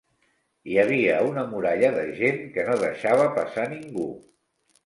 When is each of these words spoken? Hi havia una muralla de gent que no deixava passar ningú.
Hi 0.71 0.77
havia 0.83 1.19
una 1.33 1.43
muralla 1.51 1.91
de 1.97 2.05
gent 2.21 2.41
que 2.57 2.65
no 2.71 2.81
deixava 2.87 3.31
passar 3.39 3.71
ningú. 3.75 4.09